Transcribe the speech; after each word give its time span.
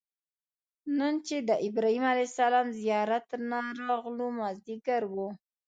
نن 0.97 1.13
چې 1.27 1.35
د 1.49 1.51
ابراهیم 1.67 2.05
علیه 2.11 2.27
السلام 2.31 2.67
زیارت 2.81 3.27
نه 3.49 3.59
راغلو 3.87 4.25
مازیګر 4.39 5.01
و. 5.13 5.15